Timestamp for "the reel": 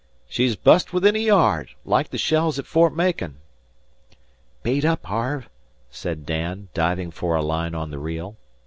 7.91-8.35